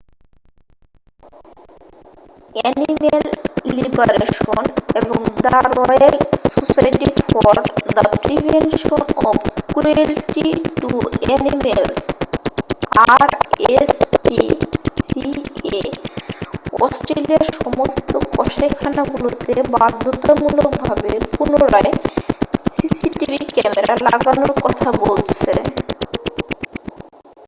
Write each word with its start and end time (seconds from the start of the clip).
Animal 2.55 3.25
liberation 3.75 4.63
এবং 4.99 5.17
the 5.43 5.49
royal 5.79 6.15
society 6.51 7.09
for 7.31 7.55
the 7.95 8.03
prevention 8.23 9.01
of 9.29 9.37
cruelty 9.69 10.47
to 10.81 10.89
animals 11.21 12.05
rspca 13.79 14.39
অস্ট্রেলিয়ার 16.79 17.43
সমস্ত 17.57 18.11
কসাইখানাগুলোতে 18.35 19.53
বাধ্যতামূলক 19.73 20.69
ভাবে 20.81 21.11
পুনরায় 21.35 21.91
cctv 22.73 23.33
ক্যামেরা 23.55 23.95
লাগানোর 24.07 24.51
কথা 24.65 24.87
বলেছে। 25.01 25.51